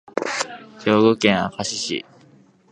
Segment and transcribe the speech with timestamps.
[0.79, 2.05] 兵庫県明石市